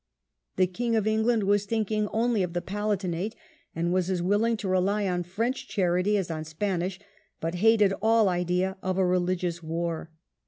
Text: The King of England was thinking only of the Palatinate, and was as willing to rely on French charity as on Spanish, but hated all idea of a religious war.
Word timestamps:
The 0.55 0.65
King 0.65 0.95
of 0.95 1.05
England 1.05 1.43
was 1.43 1.67
thinking 1.67 2.07
only 2.07 2.41
of 2.41 2.53
the 2.53 2.61
Palatinate, 2.63 3.35
and 3.75 3.93
was 3.93 4.09
as 4.09 4.19
willing 4.19 4.57
to 4.57 4.67
rely 4.67 5.07
on 5.07 5.21
French 5.21 5.67
charity 5.67 6.17
as 6.17 6.31
on 6.31 6.43
Spanish, 6.43 6.99
but 7.39 7.53
hated 7.61 7.93
all 8.01 8.27
idea 8.27 8.77
of 8.81 8.97
a 8.97 9.05
religious 9.05 9.61
war. 9.61 10.09